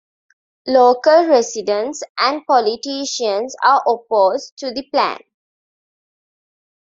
Local 0.65 1.27
residents 1.27 2.01
and 2.17 2.43
politicians 2.47 3.55
are 3.63 3.83
opposed 3.87 4.57
to 4.57 4.73
the 4.73 4.81
plan. 4.91 5.19